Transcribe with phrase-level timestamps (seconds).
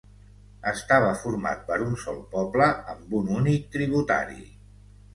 [0.71, 4.47] Estava format per un sol poble amb un únic tributari.